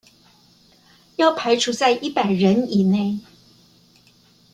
[1.17, 3.19] 要排除在一百人之内